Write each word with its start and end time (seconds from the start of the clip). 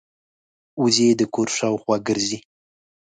وزې 0.81 1.07
د 1.19 1.21
کور 1.33 1.47
شاوخوا 1.57 1.95
ګرځي 2.07 2.39